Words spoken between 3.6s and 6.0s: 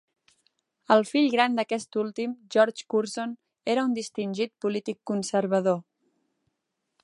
era un distingit polític conservador.